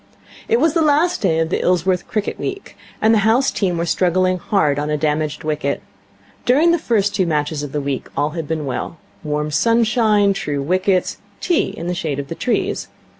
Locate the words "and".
3.03-3.13